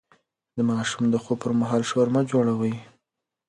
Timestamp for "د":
0.55-0.57, 1.09-1.15